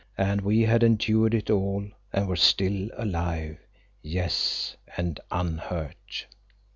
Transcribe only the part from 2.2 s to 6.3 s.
were still alive; yes, and unhurt.